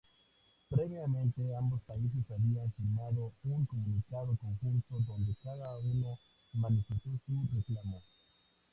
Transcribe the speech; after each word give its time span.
Previamente 0.67 1.55
ambos 1.55 1.79
países 1.83 2.25
habían 2.31 2.71
firmado 2.71 3.33
un 3.43 3.67
comunicado 3.67 4.35
conjunto 4.35 4.99
donde 5.01 5.35
cada 5.43 5.77
uno 5.77 6.17
manifestó 6.53 7.11
su 7.27 7.47
reclamo. 7.53 8.01